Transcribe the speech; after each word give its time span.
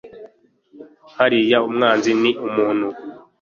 buriya 1.15 1.57
umwanzi 1.67 2.11
ni 2.21 2.31
umuntu 2.47 2.87